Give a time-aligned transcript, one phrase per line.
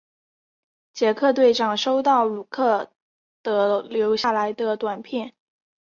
[0.93, 2.89] 杰克队长收到鲁克
[3.43, 5.35] 的留下来的短片。